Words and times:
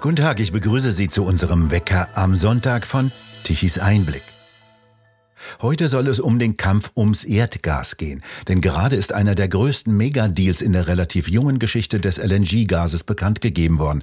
Guten 0.00 0.16
Tag, 0.16 0.40
ich 0.40 0.50
begrüße 0.50 0.92
Sie 0.92 1.08
zu 1.08 1.26
unserem 1.26 1.70
Wecker 1.70 2.08
am 2.14 2.34
Sonntag 2.34 2.86
von 2.86 3.12
Tichys 3.44 3.78
Einblick. 3.78 4.22
Heute 5.60 5.88
soll 5.88 6.08
es 6.08 6.20
um 6.20 6.38
den 6.38 6.56
Kampf 6.56 6.92
ums 6.96 7.22
Erdgas 7.22 7.98
gehen, 7.98 8.22
denn 8.48 8.62
gerade 8.62 8.96
ist 8.96 9.12
einer 9.12 9.34
der 9.34 9.48
größten 9.48 9.94
Megadeals 9.94 10.62
in 10.62 10.72
der 10.72 10.86
relativ 10.86 11.28
jungen 11.28 11.58
Geschichte 11.58 12.00
des 12.00 12.16
LNG-Gases 12.16 13.04
bekannt 13.04 13.42
gegeben 13.42 13.78
worden. 13.78 14.02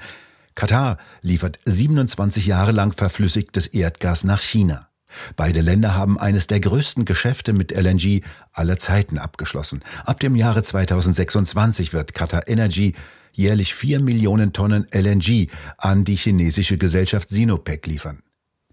Katar 0.54 1.00
liefert 1.24 1.58
27 1.66 2.46
Jahre 2.46 2.74
lang 2.74 2.92
verflüssigtes 2.92 3.66
Erdgas 3.66 4.24
nach 4.24 4.44
China. 4.44 4.90
Beide 5.36 5.62
Länder 5.62 5.96
haben 5.96 6.20
eines 6.20 6.46
der 6.46 6.60
größten 6.60 7.06
Geschäfte 7.06 7.54
mit 7.54 7.72
LNG 7.72 8.22
aller 8.54 8.78
Zeiten 8.78 9.18
abgeschlossen. 9.18 9.82
Ab 10.06 10.20
dem 10.20 10.36
Jahre 10.36 10.62
2026 10.62 11.92
wird 11.94 12.14
Qatar 12.14 12.48
Energy 12.48 12.94
jährlich 13.32 13.74
vier 13.74 14.00
Millionen 14.00 14.54
Tonnen 14.54 14.86
LNG 14.94 15.48
an 15.78 16.04
die 16.04 16.16
chinesische 16.16 16.78
Gesellschaft 16.78 17.30
Sinopec 17.30 17.88
liefern. 17.88 18.20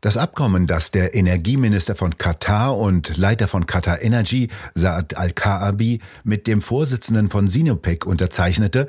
Das 0.00 0.18
Abkommen, 0.18 0.66
das 0.66 0.90
der 0.90 1.14
Energieminister 1.14 1.94
von 1.94 2.18
Katar 2.18 2.76
und 2.76 3.16
Leiter 3.16 3.48
von 3.48 3.64
Qatar 3.64 4.02
Energy, 4.02 4.48
Saad 4.74 5.16
Al-Kaabi, 5.16 6.00
mit 6.24 6.46
dem 6.46 6.60
Vorsitzenden 6.60 7.30
von 7.30 7.46
Sinopec 7.48 8.04
unterzeichnete, 8.04 8.86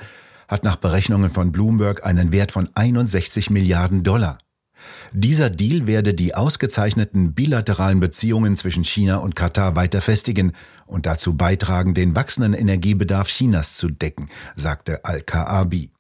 hat 0.49 0.65
nach 0.65 0.75
Berechnungen 0.75 1.31
von 1.31 1.53
Bloomberg 1.53 2.05
einen 2.05 2.33
Wert 2.33 2.51
von 2.51 2.69
61 2.75 3.49
Milliarden 3.49 4.03
Dollar. 4.03 4.39
Dieser 5.13 5.49
Deal 5.49 5.87
werde 5.87 6.13
die 6.13 6.35
ausgezeichneten 6.35 7.33
bilateralen 7.33 7.99
Beziehungen 7.99 8.55
zwischen 8.55 8.83
China 8.83 9.17
und 9.17 9.35
Katar 9.35 9.75
weiter 9.75 10.01
festigen 10.01 10.51
und 10.85 11.05
dazu 11.05 11.35
beitragen, 11.35 11.93
den 11.93 12.15
wachsenden 12.15 12.53
Energiebedarf 12.53 13.27
Chinas 13.27 13.77
zu 13.77 13.89
decken, 13.89 14.29
sagte 14.55 15.03
Al-Kaabi. 15.05 15.91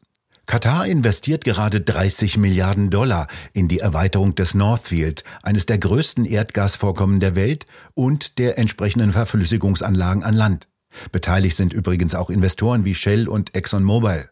Katar 0.45 0.85
investiert 0.85 1.43
gerade 1.43 1.81
30 1.81 2.37
Milliarden 2.37 2.91
Dollar 2.91 3.27
in 3.53 3.67
die 3.67 3.79
Erweiterung 3.79 4.35
des 4.35 4.53
Northfield, 4.53 5.23
eines 5.41 5.65
der 5.65 5.79
größten 5.79 6.23
Erdgasvorkommen 6.25 7.19
der 7.19 7.35
Welt 7.35 7.65
und 7.95 8.37
der 8.37 8.59
entsprechenden 8.59 9.11
Verflüssigungsanlagen 9.11 10.23
an 10.23 10.35
Land. 10.35 10.67
Beteiligt 11.11 11.57
sind 11.57 11.73
übrigens 11.73 12.13
auch 12.13 12.29
Investoren 12.29 12.85
wie 12.85 12.95
Shell 12.95 13.27
und 13.27 13.55
ExxonMobil. 13.55 14.29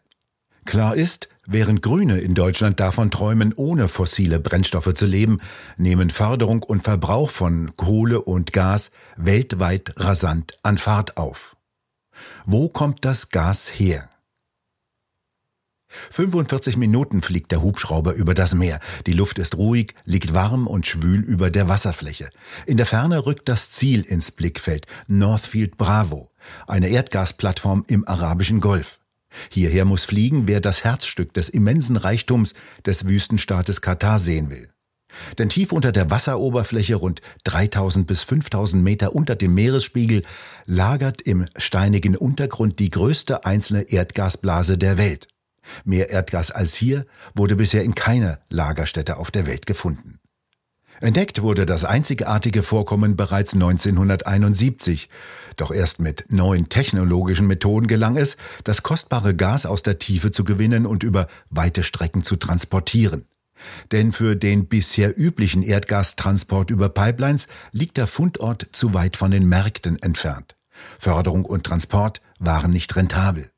Klar 0.64 0.94
ist, 0.94 1.28
während 1.46 1.82
Grüne 1.82 2.18
in 2.18 2.34
Deutschland 2.34 2.80
davon 2.80 3.10
träumen, 3.10 3.52
ohne 3.54 3.88
fossile 3.88 4.40
Brennstoffe 4.40 4.94
zu 4.94 5.06
leben, 5.06 5.40
nehmen 5.76 6.10
Förderung 6.10 6.62
und 6.62 6.82
Verbrauch 6.82 7.30
von 7.30 7.74
Kohle 7.76 8.20
und 8.20 8.52
Gas 8.52 8.90
weltweit 9.16 9.94
rasant 9.96 10.56
an 10.62 10.78
Fahrt 10.78 11.16
auf. 11.16 11.56
Wo 12.46 12.68
kommt 12.68 13.04
das 13.04 13.30
Gas 13.30 13.68
her? 13.68 14.08
45 16.10 16.76
Minuten 16.76 17.22
fliegt 17.22 17.52
der 17.52 17.62
Hubschrauber 17.62 18.14
über 18.14 18.34
das 18.34 18.54
Meer. 18.54 18.80
Die 19.06 19.12
Luft 19.12 19.38
ist 19.38 19.56
ruhig, 19.56 19.94
liegt 20.04 20.34
warm 20.34 20.66
und 20.66 20.86
schwül 20.86 21.20
über 21.20 21.50
der 21.50 21.68
Wasserfläche. 21.68 22.30
In 22.66 22.76
der 22.76 22.86
Ferne 22.86 23.26
rückt 23.26 23.48
das 23.48 23.70
Ziel 23.70 24.02
ins 24.02 24.32
Blickfeld, 24.32 24.86
Northfield 25.06 25.76
Bravo, 25.76 26.30
eine 26.66 26.88
Erdgasplattform 26.88 27.84
im 27.86 28.06
arabischen 28.06 28.60
Golf. 28.60 29.00
Hierher 29.50 29.84
muss 29.84 30.04
fliegen, 30.04 30.46
wer 30.46 30.60
das 30.60 30.84
Herzstück 30.84 31.32
des 31.34 31.48
immensen 31.48 31.96
Reichtums 31.96 32.54
des 32.84 33.06
Wüstenstaates 33.06 33.80
Katar 33.80 34.18
sehen 34.18 34.50
will. 34.50 34.68
Denn 35.38 35.48
tief 35.48 35.72
unter 35.72 35.92
der 35.92 36.10
Wasseroberfläche, 36.10 36.96
rund 36.96 37.20
3000 37.44 38.06
bis 38.06 38.24
5000 38.24 38.82
Meter 38.82 39.14
unter 39.14 39.36
dem 39.36 39.54
Meeresspiegel, 39.54 40.24
lagert 40.66 41.22
im 41.22 41.46
steinigen 41.56 42.16
Untergrund 42.16 42.78
die 42.78 42.90
größte 42.90 43.44
einzelne 43.44 43.82
Erdgasblase 43.82 44.78
der 44.78 44.98
Welt. 44.98 45.28
Mehr 45.84 46.10
Erdgas 46.10 46.50
als 46.50 46.74
hier 46.74 47.06
wurde 47.34 47.56
bisher 47.56 47.84
in 47.84 47.94
keiner 47.94 48.40
Lagerstätte 48.50 49.16
auf 49.16 49.30
der 49.30 49.46
Welt 49.46 49.66
gefunden. 49.66 50.13
Entdeckt 51.04 51.42
wurde 51.42 51.66
das 51.66 51.84
einzigartige 51.84 52.62
Vorkommen 52.62 53.14
bereits 53.14 53.52
1971. 53.52 55.10
Doch 55.56 55.70
erst 55.70 56.00
mit 56.00 56.32
neuen 56.32 56.70
technologischen 56.70 57.46
Methoden 57.46 57.88
gelang 57.88 58.16
es, 58.16 58.38
das 58.64 58.82
kostbare 58.82 59.36
Gas 59.36 59.66
aus 59.66 59.82
der 59.82 59.98
Tiefe 59.98 60.30
zu 60.30 60.44
gewinnen 60.44 60.86
und 60.86 61.02
über 61.02 61.26
weite 61.50 61.82
Strecken 61.82 62.22
zu 62.22 62.36
transportieren. 62.36 63.26
Denn 63.92 64.12
für 64.12 64.34
den 64.34 64.66
bisher 64.66 65.12
üblichen 65.14 65.62
Erdgastransport 65.62 66.70
über 66.70 66.88
Pipelines 66.88 67.48
liegt 67.70 67.98
der 67.98 68.06
Fundort 68.06 68.68
zu 68.72 68.94
weit 68.94 69.18
von 69.18 69.30
den 69.30 69.46
Märkten 69.46 70.00
entfernt. 70.00 70.56
Förderung 70.98 71.44
und 71.44 71.64
Transport 71.64 72.22
waren 72.38 72.70
nicht 72.70 72.96
rentabel. 72.96 73.50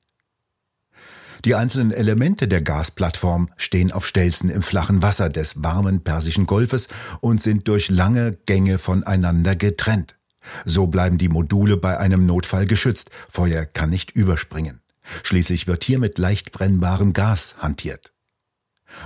Die 1.47 1.55
einzelnen 1.55 1.93
Elemente 1.93 2.49
der 2.49 2.61
Gasplattform 2.61 3.51
stehen 3.57 3.93
auf 3.93 4.05
Stelzen 4.05 4.51
im 4.51 4.63
flachen 4.63 5.03
Wasser 5.03 5.29
des 5.29 5.63
warmen 5.63 6.03
Persischen 6.03 6.45
Golfes 6.45 6.89
und 7.21 7.41
sind 7.41 7.69
durch 7.69 7.89
lange 7.89 8.33
Gänge 8.47 8.79
voneinander 8.79 9.55
getrennt. 9.55 10.17
So 10.65 10.89
bleiben 10.89 11.19
die 11.19 11.29
Module 11.29 11.77
bei 11.77 11.99
einem 11.99 12.27
Notfall 12.27 12.67
geschützt. 12.67 13.11
Feuer 13.31 13.65
kann 13.65 13.91
nicht 13.91 14.11
überspringen. 14.11 14.81
Schließlich 15.23 15.69
wird 15.69 15.85
hier 15.85 16.01
mit 16.01 16.19
leicht 16.19 16.51
brennbarem 16.51 17.13
Gas 17.13 17.55
hantiert. 17.59 18.13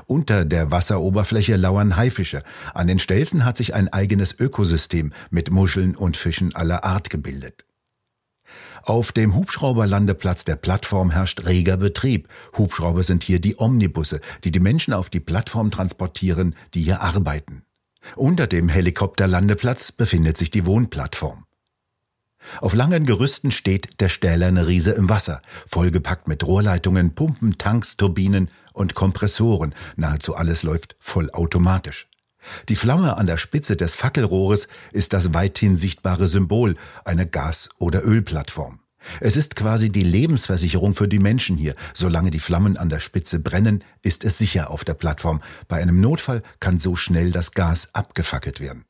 Unter 0.07 0.47
der 0.47 0.71
Wasseroberfläche 0.71 1.57
lauern 1.57 1.97
Haifische. 1.97 2.43
An 2.73 2.87
den 2.87 2.99
Stelzen 2.99 3.45
hat 3.45 3.59
sich 3.59 3.75
ein 3.75 3.93
eigenes 3.93 4.35
Ökosystem 4.39 5.13
mit 5.29 5.51
Muscheln 5.51 5.95
und 5.95 6.17
Fischen 6.17 6.55
aller 6.55 6.85
Art 6.85 7.11
gebildet. 7.11 7.67
Auf 8.83 9.13
dem 9.13 9.35
Hubschrauberlandeplatz 9.35 10.45
der 10.45 10.57
Plattform 10.57 11.11
herrscht 11.11 11.45
reger 11.45 11.77
Betrieb. 11.77 12.29
Hubschrauber 12.57 13.03
sind 13.03 13.23
hier 13.23 13.41
die 13.41 13.59
Omnibusse, 13.59 14.21
die 14.45 14.51
die 14.51 14.61
Menschen 14.61 14.93
auf 14.95 15.11
die 15.11 15.21
Plattform 15.21 15.71
transportieren, 15.71 16.55
die 16.75 16.83
hier 16.83 17.03
arbeiten. 17.03 17.63
Unter 18.17 18.47
dem 18.47 18.69
Helikopterlandeplatz 18.69 19.93
befindet 19.93 20.37
sich 20.37 20.51
die 20.51 20.67
Wohnplattform. 20.67 21.45
Auf 22.61 22.75
langen 22.75 23.05
Gerüsten 23.05 23.51
steht 23.51 24.01
der 24.01 24.09
stählerne 24.09 24.67
Riese 24.67 24.93
im 24.93 25.09
Wasser, 25.09 25.43
vollgepackt 25.67 26.27
mit 26.27 26.45
Rohrleitungen, 26.45 27.15
Pumpen, 27.15 27.59
Tanks, 27.59 27.97
Turbinen 27.99 28.49
und 28.73 28.95
Kompressoren. 28.95 29.75
Nahezu 29.97 30.35
alles 30.35 30.63
läuft 30.63 30.97
vollautomatisch. 30.99 32.10
Die 32.69 32.77
Flamme 32.77 33.17
an 33.17 33.27
der 33.27 33.37
Spitze 33.37 33.77
des 33.77 33.95
Fackelrohres 33.95 34.69
ist 34.93 35.13
das 35.13 35.35
weithin 35.35 35.77
sichtbare 35.77 36.29
Symbol 36.29 36.77
einer 37.05 37.27
Gas- 37.27 37.69
oder 37.79 38.05
Ölplattform. 38.05 38.81
Es 39.21 39.37
ist 39.37 39.57
quasi 39.57 39.91
die 39.91 40.03
Lebensversicherung 40.03 40.95
für 40.95 41.09
die 41.09 41.19
Menschen 41.19 41.57
hier. 41.57 41.75
Solange 41.95 42.31
die 42.31 42.39
Flammen 42.39 42.77
an 42.77 42.91
der 42.91 43.01
Spitze 43.01 43.41
brennen, 43.41 43.83
ist 44.03 44.25
es 44.25 44.39
sicher 44.39 44.71
auf 44.71 44.85
der 44.85 44.95
Plattform. 44.95 45.41
Bei 45.69 45.81
einem 45.81 46.01
Notfall 46.01 46.43
kann 46.61 46.79
so 46.79 46.97
schnell 46.97 47.33
das 47.33 47.53
Gas 47.53 47.95
abgefackelt 47.95 48.61
werden. 48.61 48.85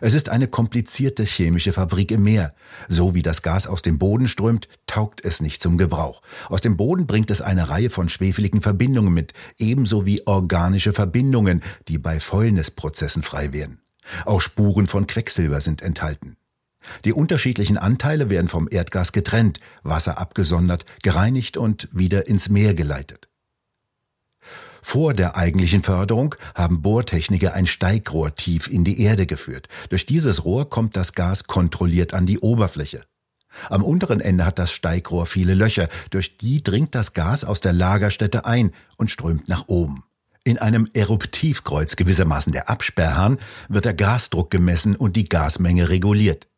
Es 0.00 0.14
ist 0.14 0.28
eine 0.28 0.48
komplizierte 0.48 1.24
chemische 1.24 1.72
Fabrik 1.72 2.10
im 2.10 2.22
Meer. 2.22 2.54
So 2.88 3.14
wie 3.14 3.22
das 3.22 3.42
Gas 3.42 3.66
aus 3.66 3.82
dem 3.82 3.98
Boden 3.98 4.28
strömt, 4.28 4.68
taugt 4.86 5.24
es 5.24 5.40
nicht 5.40 5.62
zum 5.62 5.78
Gebrauch. 5.78 6.22
Aus 6.48 6.60
dem 6.60 6.76
Boden 6.76 7.06
bringt 7.06 7.30
es 7.30 7.42
eine 7.42 7.68
Reihe 7.68 7.90
von 7.90 8.08
schwefeligen 8.08 8.62
Verbindungen 8.62 9.12
mit, 9.12 9.32
ebenso 9.58 10.06
wie 10.06 10.26
organische 10.26 10.92
Verbindungen, 10.92 11.62
die 11.88 11.98
bei 11.98 12.20
Fäulnisprozessen 12.20 13.22
frei 13.22 13.52
werden. 13.52 13.80
Auch 14.24 14.40
Spuren 14.40 14.86
von 14.86 15.06
Quecksilber 15.06 15.60
sind 15.60 15.82
enthalten. 15.82 16.36
Die 17.04 17.12
unterschiedlichen 17.12 17.76
Anteile 17.76 18.30
werden 18.30 18.48
vom 18.48 18.68
Erdgas 18.70 19.12
getrennt, 19.12 19.60
Wasser 19.82 20.18
abgesondert, 20.18 20.86
gereinigt 21.02 21.56
und 21.56 21.88
wieder 21.92 22.26
ins 22.26 22.48
Meer 22.48 22.74
geleitet. 22.74 23.29
Vor 24.82 25.14
der 25.14 25.36
eigentlichen 25.36 25.82
Förderung 25.82 26.34
haben 26.54 26.82
Bohrtechniker 26.82 27.54
ein 27.54 27.66
Steigrohr 27.66 28.34
tief 28.34 28.68
in 28.68 28.84
die 28.84 29.00
Erde 29.02 29.26
geführt. 29.26 29.68
Durch 29.88 30.06
dieses 30.06 30.44
Rohr 30.44 30.68
kommt 30.68 30.96
das 30.96 31.14
Gas 31.14 31.44
kontrolliert 31.44 32.14
an 32.14 32.26
die 32.26 32.38
Oberfläche. 32.38 33.02
Am 33.68 33.82
unteren 33.82 34.20
Ende 34.20 34.46
hat 34.46 34.58
das 34.58 34.72
Steigrohr 34.72 35.26
viele 35.26 35.54
Löcher, 35.54 35.88
durch 36.10 36.36
die 36.36 36.62
dringt 36.62 36.94
das 36.94 37.12
Gas 37.12 37.44
aus 37.44 37.60
der 37.60 37.72
Lagerstätte 37.72 38.44
ein 38.44 38.70
und 38.96 39.10
strömt 39.10 39.48
nach 39.48 39.64
oben. 39.66 40.04
In 40.44 40.58
einem 40.58 40.88
Eruptivkreuz, 40.94 41.96
gewissermaßen 41.96 42.52
der 42.52 42.70
Absperrhahn, 42.70 43.38
wird 43.68 43.84
der 43.84 43.94
Gasdruck 43.94 44.50
gemessen 44.50 44.96
und 44.96 45.16
die 45.16 45.28
Gasmenge 45.28 45.88
reguliert. 45.90 46.48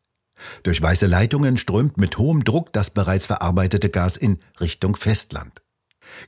Durch 0.63 0.81
weiße 0.81 1.05
Leitungen 1.05 1.57
strömt 1.57 1.97
mit 1.97 2.17
hohem 2.17 2.43
Druck 2.43 2.71
das 2.73 2.91
bereits 2.91 3.25
verarbeitete 3.25 3.89
Gas 3.89 4.17
in 4.17 4.39
Richtung 4.61 4.95
Festland. 4.95 5.62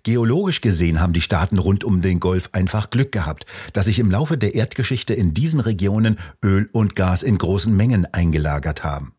Geologisch 0.04 0.62
gesehen 0.62 1.00
haben 1.01 1.13
die 1.13 1.22
Staaten 1.22 1.57
rund 1.57 1.83
um 1.83 2.01
den 2.01 2.19
Golf 2.19 2.50
einfach 2.51 2.89
Glück 2.89 3.12
gehabt, 3.12 3.45
dass 3.74 3.86
sich 3.86 4.00
im 4.00 4.12
Laufe 4.12 4.38
der 4.38 4.56
Erdgeschichte 4.56 5.13
in 5.13 5.33
diesen 5.33 5.60
Regionen 5.60 6.18
Öl 6.44 6.69
und 6.72 6.95
Gas 6.95 7.24
in 7.24 7.38
großen 7.38 7.75
Mengen 7.75 8.06
eingelagert 8.13 8.83
haben. 8.83 9.13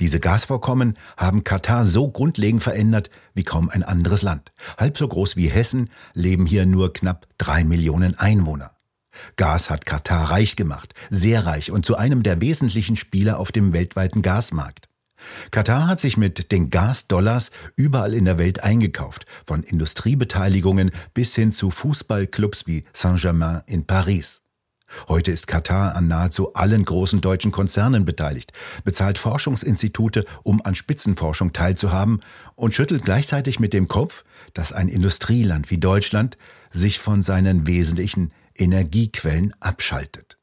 Diese 0.00 0.20
Gasvorkommen 0.20 0.96
haben 1.16 1.44
Katar 1.44 1.84
so 1.84 2.08
grundlegend 2.08 2.62
verändert 2.62 3.10
wie 3.34 3.44
kaum 3.44 3.68
ein 3.68 3.82
anderes 3.82 4.22
Land. 4.22 4.52
Halb 4.76 4.98
so 4.98 5.06
groß 5.06 5.36
wie 5.36 5.48
Hessen 5.48 5.88
leben 6.14 6.46
hier 6.46 6.66
nur 6.66 6.92
knapp 6.92 7.26
drei 7.38 7.64
Millionen 7.64 8.18
Einwohner. 8.18 8.72
Gas 9.36 9.70
hat 9.70 9.86
Katar 9.86 10.30
reich 10.30 10.56
gemacht, 10.56 10.94
sehr 11.10 11.46
reich 11.46 11.70
und 11.70 11.84
zu 11.84 11.96
einem 11.96 12.22
der 12.22 12.40
wesentlichen 12.40 12.96
Spieler 12.96 13.38
auf 13.38 13.52
dem 13.52 13.72
weltweiten 13.72 14.22
Gasmarkt. 14.22 14.87
Katar 15.50 15.86
hat 15.86 16.00
sich 16.00 16.16
mit 16.16 16.52
den 16.52 16.70
Gasdollars 16.70 17.50
überall 17.76 18.14
in 18.14 18.24
der 18.24 18.38
Welt 18.38 18.62
eingekauft, 18.62 19.26
von 19.44 19.62
Industriebeteiligungen 19.62 20.90
bis 21.14 21.34
hin 21.34 21.52
zu 21.52 21.70
Fußballclubs 21.70 22.66
wie 22.66 22.84
Saint-Germain 22.92 23.62
in 23.66 23.86
Paris. 23.86 24.42
Heute 25.06 25.30
ist 25.30 25.46
Katar 25.46 25.96
an 25.96 26.08
nahezu 26.08 26.54
allen 26.54 26.84
großen 26.84 27.20
deutschen 27.20 27.52
Konzernen 27.52 28.04
beteiligt, 28.04 28.52
bezahlt 28.84 29.18
Forschungsinstitute, 29.18 30.24
um 30.42 30.64
an 30.64 30.74
Spitzenforschung 30.74 31.52
teilzuhaben 31.52 32.22
und 32.54 32.74
schüttelt 32.74 33.04
gleichzeitig 33.04 33.60
mit 33.60 33.74
dem 33.74 33.86
Kopf, 33.86 34.24
dass 34.54 34.72
ein 34.72 34.88
Industrieland 34.88 35.70
wie 35.70 35.78
Deutschland 35.78 36.38
sich 36.70 36.98
von 36.98 37.22
seinen 37.22 37.66
wesentlichen 37.66 38.32
Energiequellen 38.56 39.52
abschaltet. 39.60 40.37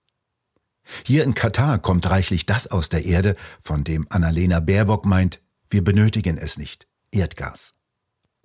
Hier 1.05 1.23
in 1.23 1.33
Katar 1.33 1.79
kommt 1.79 2.09
reichlich 2.09 2.45
das 2.45 2.67
aus 2.67 2.89
der 2.89 3.05
Erde, 3.05 3.35
von 3.59 3.83
dem 3.83 4.07
Annalena 4.09 4.59
Baerbock 4.59 5.05
meint, 5.05 5.41
wir 5.69 5.83
benötigen 5.83 6.37
es 6.37 6.57
nicht, 6.57 6.87
Erdgas. 7.11 7.71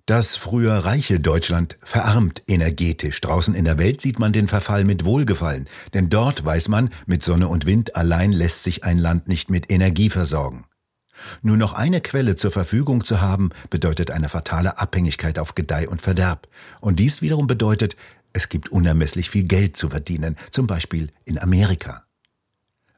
Das 0.07 0.35
früher 0.35 0.73
reiche 0.73 1.19
Deutschland 1.19 1.77
verarmt 1.83 2.43
energetisch. 2.47 3.21
Draußen 3.21 3.53
in 3.53 3.65
der 3.65 3.77
Welt 3.77 4.01
sieht 4.01 4.19
man 4.19 4.33
den 4.33 4.47
Verfall 4.47 4.83
mit 4.83 5.05
Wohlgefallen, 5.05 5.69
denn 5.93 6.09
dort 6.09 6.43
weiß 6.43 6.67
man, 6.69 6.89
mit 7.05 7.23
Sonne 7.23 7.47
und 7.47 7.65
Wind 7.65 7.95
allein 7.95 8.31
lässt 8.31 8.63
sich 8.63 8.83
ein 8.83 8.97
Land 8.97 9.27
nicht 9.27 9.49
mit 9.49 9.71
Energie 9.71 10.09
versorgen. 10.09 10.65
Nur 11.43 11.55
noch 11.55 11.73
eine 11.73 12.01
Quelle 12.01 12.35
zur 12.35 12.51
Verfügung 12.51 13.03
zu 13.03 13.21
haben, 13.21 13.51
bedeutet 13.69 14.09
eine 14.11 14.27
fatale 14.27 14.79
Abhängigkeit 14.79 15.37
auf 15.37 15.53
Gedeih 15.55 15.87
und 15.87 16.01
Verderb. 16.01 16.47
Und 16.81 16.99
dies 16.99 17.21
wiederum 17.21 17.45
bedeutet, 17.45 17.95
es 18.33 18.49
gibt 18.49 18.69
unermesslich 18.69 19.29
viel 19.29 19.43
Geld 19.43 19.77
zu 19.77 19.89
verdienen, 19.89 20.35
zum 20.49 20.65
Beispiel 20.65 21.09
in 21.25 21.37
Amerika. 21.37 22.03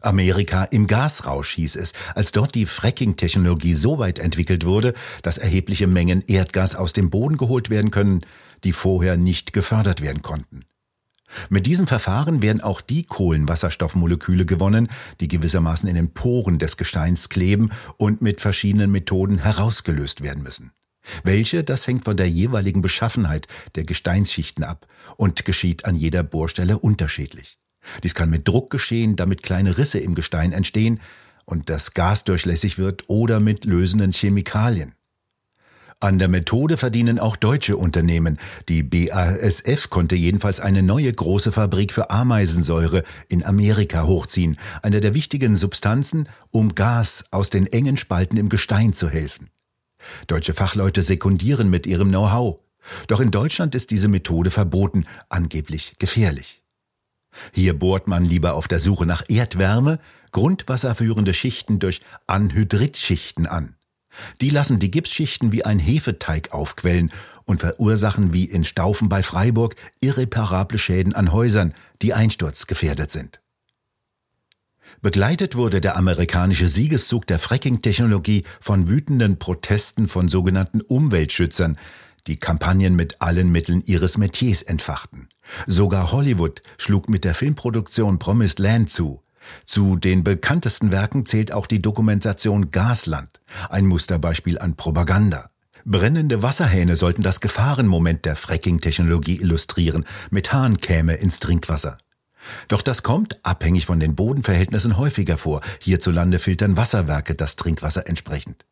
Amerika 0.06 0.64
im 0.66 0.88
Gasrausch 0.88 1.54
hieß 1.54 1.76
es, 1.76 1.94
als 2.16 2.32
dort 2.32 2.56
die 2.56 2.66
Fracking-Technologie 2.66 3.76
so 3.76 4.00
weit 4.00 4.20
entwickelt 4.20 4.66
wurde, 4.66 4.94
dass 5.22 5.38
erhebliche 5.38 5.88
Mengen 5.88 6.24
Erdgas 6.28 6.76
aus 6.76 6.94
dem 6.94 7.10
Boden 7.10 7.38
geholt 7.38 7.70
werden 7.70 7.92
können, 7.92 8.20
die 8.64 8.74
vorher 8.74 9.18
nicht 9.18 9.54
gefördert 9.54 10.02
werden 10.02 10.22
konnten. 10.22 10.66
Mit 11.50 11.66
diesem 11.66 11.88
Verfahren 11.88 12.42
werden 12.42 12.62
auch 12.62 12.82
die 12.82 13.04
Kohlenwasserstoffmoleküle 13.04 14.46
gewonnen, 14.46 14.88
die 15.20 15.28
gewissermaßen 15.28 15.90
in 15.90 15.96
den 15.96 16.14
Poren 16.14 16.60
des 16.60 16.78
Gesteins 16.78 17.30
kleben 17.30 17.72
und 17.98 18.22
mit 18.22 18.40
verschiedenen 18.40 18.92
Methoden 18.92 19.40
herausgelöst 19.40 20.22
werden 20.22 20.44
müssen. 20.44 20.72
Welche, 21.24 21.64
das 21.64 21.88
hängt 21.88 22.06
von 22.06 22.18
der 22.18 22.30
jeweiligen 22.30 22.82
Beschaffenheit 22.82 23.48
der 23.76 23.84
Gesteinsschichten 23.84 24.64
ab 24.64 24.88
und 25.18 25.44
geschieht 25.44 25.86
an 25.86 25.96
jeder 25.96 26.24
Bohrstelle 26.24 26.80
unterschiedlich. 26.80 27.58
Dies 28.04 28.16
kann 28.16 28.30
mit 28.30 28.48
Druck 28.48 28.70
geschehen, 28.70 29.16
damit 29.16 29.44
kleine 29.44 29.78
Risse 29.78 30.00
im 30.00 30.16
Gestein 30.16 30.52
entstehen 30.52 31.00
und 31.46 31.70
das 31.70 31.94
Gas 31.94 32.24
durchlässig 32.24 32.78
wird 32.78 33.04
oder 33.08 33.40
mit 33.40 33.66
lösenden 33.66 34.12
Chemikalien. 34.12 34.94
An 36.00 36.20
der 36.20 36.28
Methode 36.28 36.76
verdienen 36.76 37.18
auch 37.18 37.38
deutsche 37.38 37.78
Unternehmen. 37.78 38.38
Die 38.68 38.84
BASF 38.84 39.90
konnte 39.90 40.18
jedenfalls 40.18 40.60
eine 40.60 40.84
neue 40.84 41.10
große 41.10 41.54
Fabrik 41.54 41.94
für 41.94 42.10
Ameisensäure 42.10 43.04
in 43.30 43.42
Amerika 43.46 44.04
hochziehen, 44.04 44.58
eine 44.82 45.00
der 45.00 45.14
wichtigen 45.14 45.56
Substanzen, 45.56 46.28
um 46.52 46.76
Gas 46.76 47.24
aus 47.32 47.50
den 47.50 47.68
engen 47.68 47.96
Spalten 47.96 48.36
im 48.36 48.50
Gestein 48.50 48.92
zu 48.92 49.10
helfen. 49.10 49.50
Deutsche 50.28 50.54
Fachleute 50.54 51.02
sekundieren 51.02 51.70
mit 51.70 51.88
ihrem 51.88 52.10
Know-how. 52.10 52.60
Doch 53.08 53.22
in 53.22 53.32
Deutschland 53.32 53.74
ist 53.74 53.90
diese 53.90 54.10
Methode 54.10 54.52
verboten, 54.52 55.06
angeblich 55.30 55.96
gefährlich. 56.00 56.63
Hier 57.52 57.78
bohrt 57.78 58.08
man 58.08 58.26
lieber 58.26 58.54
auf 58.54 58.68
der 58.68 58.80
Suche 58.80 59.06
nach 59.06 59.24
Erdwärme 59.28 60.00
grundwasserführende 60.32 61.34
Schichten 61.34 61.80
durch 61.80 62.02
Anhydritschichten 62.28 63.48
an. 63.48 63.76
Die 64.42 64.50
lassen 64.50 64.80
die 64.80 64.92
Gipsschichten 64.92 65.52
wie 65.52 65.66
ein 65.66 65.80
Hefeteig 65.80 66.54
aufquellen 66.54 67.12
und 67.46 67.62
verursachen 67.62 68.34
wie 68.34 68.46
in 68.46 68.64
Staufen 68.64 69.10
bei 69.10 69.24
Freiburg 69.24 69.76
irreparable 70.02 70.78
Schäden 70.78 71.14
an 71.14 71.32
Häusern, 71.32 71.74
die 72.02 72.14
einsturzgefährdet 72.14 73.10
sind. 73.10 73.42
Begleitet 75.02 75.56
wurde 75.56 75.82
der 75.82 75.98
amerikanische 75.98 76.70
Siegeszug 76.70 77.26
der 77.26 77.40
Fracking-Technologie 77.40 78.44
von 78.62 78.88
wütenden 78.88 79.40
Protesten 79.40 80.08
von 80.08 80.30
sogenannten 80.30 80.82
Umweltschützern, 80.82 81.78
die 82.28 82.38
Kampagnen 82.38 82.96
mit 82.96 83.22
allen 83.22 83.52
Mitteln 83.52 83.84
ihres 83.86 84.18
Metiers 84.18 84.62
entfachten. 84.62 85.30
Sogar 85.68 86.12
Hollywood 86.12 86.62
schlug 86.78 87.10
mit 87.10 87.24
der 87.24 87.34
Filmproduktion 87.34 88.20
Promised 88.20 88.60
Land 88.60 88.90
zu. 88.90 89.22
Zu 89.66 89.98
den 89.98 90.24
bekanntesten 90.24 90.92
Werken 90.92 91.26
zählt 91.26 91.52
auch 91.52 91.68
die 91.68 91.82
Dokumentation 91.82 92.72
Gasland, 92.72 93.42
ein 93.70 93.86
Musterbeispiel 93.86 94.58
an 94.58 94.76
Propaganda. 94.76 95.50
Brennende 95.86 96.42
Wasserhähne 96.42 96.96
sollten 96.96 97.24
das 97.24 97.42
Gefahrenmoment 97.42 98.24
der 98.24 98.38
Fracking-Technologie 98.38 99.42
illustrieren. 99.42 100.06
Methan 100.30 100.78
käme 100.78 101.16
ins 101.16 101.40
Trinkwasser. 101.40 101.98
Doch 102.70 102.82
das 102.82 103.04
kommt, 103.04 103.38
abhängig 103.44 103.86
von 103.86 104.00
den 104.00 104.16
Bodenverhältnissen, 104.16 104.98
häufiger 104.98 105.38
vor. 105.38 105.62
Hierzulande 105.82 106.40
filtern 106.40 106.78
Wasserwerke 106.78 107.36
das 107.36 107.58
Trinkwasser 107.58 108.08
entsprechend. 108.08 108.66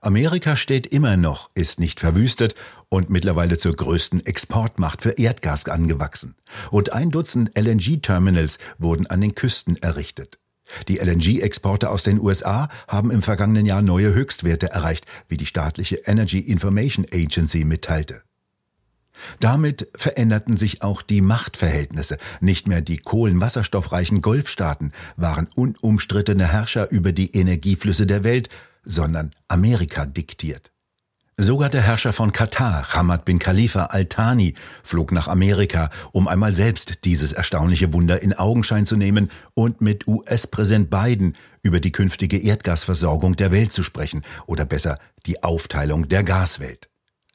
Amerika 0.00 0.56
steht 0.56 0.86
immer 0.86 1.16
noch, 1.16 1.50
ist 1.54 1.80
nicht 1.80 2.00
verwüstet 2.00 2.54
und 2.88 3.10
mittlerweile 3.10 3.56
zur 3.58 3.74
größten 3.74 4.24
Exportmacht 4.24 5.02
für 5.02 5.12
Erdgas 5.12 5.66
angewachsen. 5.66 6.34
Rund 6.72 6.92
ein 6.92 7.10
Dutzend 7.10 7.58
LNG-Terminals 7.58 8.58
wurden 8.78 9.06
an 9.06 9.20
den 9.20 9.34
Küsten 9.34 9.76
errichtet. 9.76 10.38
Die 10.88 10.98
LNG-Exporte 10.98 11.90
aus 11.90 12.02
den 12.02 12.20
USA 12.20 12.68
haben 12.88 13.10
im 13.10 13.22
vergangenen 13.22 13.66
Jahr 13.66 13.82
neue 13.82 14.12
Höchstwerte 14.14 14.70
erreicht, 14.70 15.06
wie 15.28 15.36
die 15.36 15.46
staatliche 15.46 15.96
Energy 16.06 16.40
Information 16.40 17.06
Agency 17.12 17.64
mitteilte. 17.64 18.22
Damit 19.40 19.88
veränderten 19.94 20.56
sich 20.56 20.82
auch 20.82 21.02
die 21.02 21.20
Machtverhältnisse. 21.20 22.18
Nicht 22.40 22.68
mehr 22.68 22.82
die 22.82 22.98
kohlenwasserstoffreichen 22.98 24.20
Golfstaaten 24.20 24.92
waren 25.16 25.48
unumstrittene 25.54 26.52
Herrscher 26.52 26.90
über 26.90 27.12
die 27.12 27.30
Energieflüsse 27.30 28.06
der 28.06 28.24
Welt, 28.24 28.50
sondern 28.86 29.32
Amerika 29.48 30.06
diktiert. 30.06 30.72
Sogar 31.38 31.68
der 31.68 31.82
Herrscher 31.82 32.14
von 32.14 32.32
Katar, 32.32 32.94
Hamad 32.94 33.26
bin 33.26 33.38
Khalifa 33.38 33.84
al-Thani, 33.84 34.54
flog 34.82 35.12
nach 35.12 35.28
Amerika, 35.28 35.90
um 36.12 36.28
einmal 36.28 36.54
selbst 36.54 37.04
dieses 37.04 37.32
erstaunliche 37.32 37.92
Wunder 37.92 38.22
in 38.22 38.32
Augenschein 38.32 38.86
zu 38.86 38.96
nehmen 38.96 39.30
und 39.52 39.82
mit 39.82 40.08
US-Präsident 40.08 40.88
Biden 40.88 41.36
über 41.62 41.78
die 41.78 41.92
künftige 41.92 42.38
Erdgasversorgung 42.38 43.36
der 43.36 43.52
Welt 43.52 43.70
zu 43.70 43.82
sprechen, 43.82 44.22
oder 44.46 44.64
besser 44.64 44.98
die 45.26 45.42
Aufteilung 45.42 46.08
der 46.08 46.24
Gaswelt. 46.24 46.88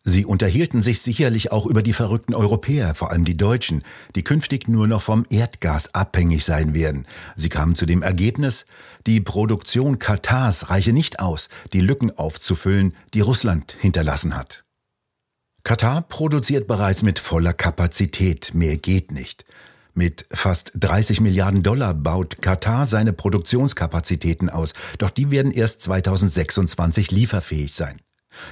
Sie 0.04 0.26
unterhielten 0.26 0.82
sich 0.82 1.02
sicherlich 1.02 1.52
auch 1.52 1.68
über 1.68 1.84
die 1.84 1.94
verrückten 1.94 2.34
Europäer, 2.34 2.96
vor 2.96 3.12
allem 3.12 3.24
die 3.24 3.38
Deutschen, 3.38 3.84
die 4.16 4.24
künftig 4.24 4.68
nur 4.68 4.88
noch 4.88 5.04
vom 5.04 5.26
Erdgas 5.30 5.94
abhängig 5.94 6.44
sein 6.44 6.74
werden. 6.74 7.06
Sie 7.36 7.50
kamen 7.50 7.76
zu 7.76 7.86
dem 7.86 8.02
Ergebnis, 8.02 8.66
die 9.06 9.22
Produktion 9.22 10.00
Katars 10.00 10.72
reiche 10.72 10.92
nicht 10.92 11.20
aus, 11.20 11.50
die 11.72 11.82
Lücken 11.82 12.18
aufzufüllen, 12.18 12.96
die 13.14 13.22
Russland 13.22 13.78
hinterlassen 13.80 14.36
hat. 14.36 14.64
Katar 15.64 16.02
produziert 16.02 16.68
bereits 16.68 17.04
mit 17.04 17.20
voller 17.20 17.54
Kapazität, 17.54 18.56
mehr 18.56 18.78
geht 18.78 19.12
nicht. 19.12 19.46
Mit 19.94 20.26
fast 20.32 20.72
30 20.76 21.22
Milliarden 21.22 21.62
Dollar 21.62 21.94
baut 21.94 22.42
Katar 22.42 22.88
seine 22.88 23.14
Produktionskapazitäten 23.14 24.50
aus, 24.50 24.74
doch 24.98 25.12
die 25.12 25.30
werden 25.30 25.52
erst 25.52 25.82
2026 25.82 27.12
lieferfähig 27.12 27.76
sein. 27.76 28.02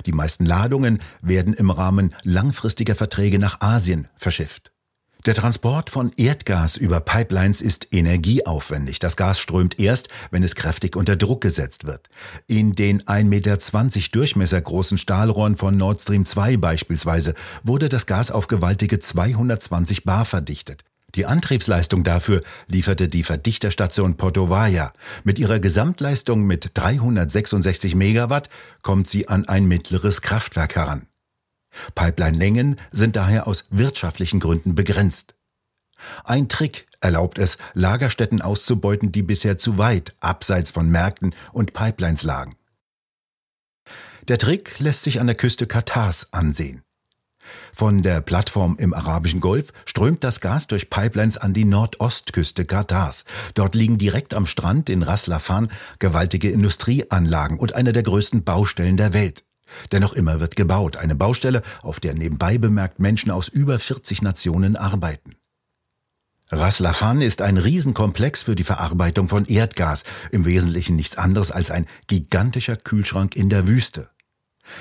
Die 0.06 0.12
meisten 0.12 0.46
Ladungen 0.46 1.02
werden 1.22 1.54
im 1.54 1.70
Rahmen 1.70 2.16
langfristiger 2.24 2.96
Verträge 2.96 3.40
nach 3.40 3.62
Asien 3.62 4.08
verschifft. 4.16 4.72
Der 5.26 5.36
Transport 5.36 5.90
von 5.90 6.14
Erdgas 6.16 6.78
über 6.78 7.02
Pipelines 7.02 7.60
ist 7.60 7.88
energieaufwendig. 7.92 9.00
Das 9.00 9.18
Gas 9.18 9.38
strömt 9.38 9.78
erst, 9.78 10.08
wenn 10.32 10.44
es 10.44 10.56
kräftig 10.56 10.96
unter 10.96 11.18
Druck 11.18 11.42
gesetzt 11.42 11.86
wird. 11.86 12.08
In 12.48 12.72
den 12.72 13.02
1,20 13.02 13.26
Meter 13.26 13.58
Durchmesser 14.14 14.62
großen 14.62 14.98
Stahlrohren 14.98 15.58
von 15.58 15.76
Nord 15.76 16.00
Stream 16.00 16.26
2 16.26 16.56
beispielsweise 16.56 17.34
wurde 17.64 17.90
das 17.90 18.06
Gas 18.06 18.32
auf 18.32 18.48
gewaltige 18.48 19.00
220 19.00 20.06
Bar 20.06 20.24
verdichtet. 20.24 20.86
Die 21.16 21.26
Antriebsleistung 21.26 22.04
dafür 22.04 22.42
lieferte 22.68 23.08
die 23.08 23.24
Verdichterstation 23.24 24.18
Portovaya. 24.18 24.94
Mit 25.24 25.40
ihrer 25.40 25.60
Gesamtleistung 25.60 26.46
mit 26.46 26.72
366 26.74 27.96
Megawatt 27.96 28.50
kommt 28.84 29.08
sie 29.08 29.28
an 29.28 29.48
ein 29.48 29.68
mittleres 29.68 30.22
Kraftwerk 30.22 30.76
heran. 30.76 31.08
Pipeline-Längen 31.96 32.80
sind 32.92 33.16
daher 33.16 33.48
aus 33.48 33.66
wirtschaftlichen 33.70 34.40
Gründen 34.40 34.76
begrenzt. 34.76 35.36
Ein 36.24 36.48
Trick 36.48 36.86
erlaubt 37.02 37.38
es, 37.38 37.58
Lagerstätten 37.74 38.42
auszubeuten, 38.42 39.12
die 39.12 39.24
bisher 39.24 39.58
zu 39.58 39.78
weit 39.78 40.16
abseits 40.20 40.72
von 40.72 40.90
Märkten 40.90 41.36
und 41.52 41.74
Pipelines 41.74 42.24
lagen. 42.24 42.56
Der 44.28 44.38
Trick 44.38 44.80
lässt 44.80 45.04
sich 45.04 45.20
an 45.20 45.28
der 45.28 45.36
Küste 45.36 45.68
Katars 45.68 46.32
ansehen. 46.32 46.84
Von 47.74 48.02
der 48.02 48.22
Plattform 48.22 48.76
im 48.80 48.94
arabischen 48.94 49.40
Golf 49.40 49.72
strömt 49.86 50.24
das 50.24 50.40
Gas 50.40 50.68
durch 50.68 50.90
Pipelines 50.90 51.38
an 51.38 51.54
die 51.54 51.66
Nordostküste 51.66 52.66
Katars. 52.66 53.26
Dort 53.54 53.76
liegen 53.76 53.98
direkt 53.98 54.34
am 54.34 54.46
Strand 54.46 54.90
in 54.90 55.04
Ras 55.04 55.28
Laffan 55.28 55.70
gewaltige 56.00 56.50
Industrieanlagen 56.50 57.60
und 57.60 57.76
eine 57.76 57.94
der 57.94 58.04
größten 58.04 58.44
Baustellen 58.44 58.98
der 58.98 59.14
Welt. 59.14 59.44
Dennoch 59.92 60.14
immer 60.14 60.40
wird 60.40 60.56
gebaut, 60.56 60.98
eine 60.98 61.16
Baustelle, 61.16 61.62
auf 61.82 62.00
der 62.00 62.14
nebenbei 62.14 62.58
bemerkt 62.58 63.00
Menschen 63.00 63.32
aus 63.32 63.48
über 63.48 63.80
40 63.80 64.22
Nationen 64.22 64.76
arbeiten. 64.76 65.36
Ras 66.52 66.80
Laffan 66.80 67.22
ist 67.22 67.44
ein 67.44 67.58
Riesenkomplex 67.58 68.44
für 68.44 68.56
die 68.56 68.64
Verarbeitung 68.64 69.28
von 69.28 69.46
Erdgas, 69.46 70.04
im 70.32 70.46
Wesentlichen 70.46 70.96
nichts 70.96 71.16
anderes 71.16 71.52
als 71.52 71.70
ein 71.70 71.86
gigantischer 72.08 72.76
Kühlschrank 72.76 73.36
in 73.36 73.50
der 73.50 73.68
Wüste. 73.68 74.10